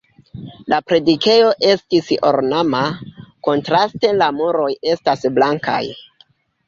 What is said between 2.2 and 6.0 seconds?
ornama, kontraste la muroj estas blankaj.